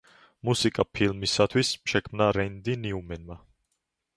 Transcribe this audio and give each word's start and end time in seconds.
მუსიკა 0.47 0.85
ფილმისათვის 0.99 1.69
შექმნა 1.91 2.31
რენდი 2.39 2.79
ნიუმენმა. 2.87 3.39